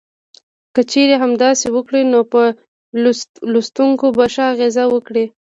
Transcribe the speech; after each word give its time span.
که 0.73 0.81
چېرې 0.91 1.15
همداسې 1.23 1.65
وکړي 1.75 2.01
نو 2.11 2.19
په 2.31 2.41
لوستونکو 3.53 4.05
به 4.17 4.25
ښه 4.33 4.43
اغیز 4.53 4.75
وکړي. 4.89 5.25